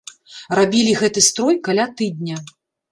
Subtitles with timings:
[0.59, 2.45] Рабілі гэты строй каля тыдня.